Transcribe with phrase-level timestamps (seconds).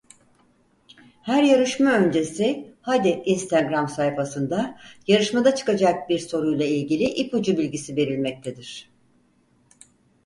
[1.21, 4.77] Her yarışma öncesi Hadi Instagram sayfasında
[5.07, 8.89] yarışmada çıkacak bir soruyla ilgili ipucu bilgisi verilmektedir.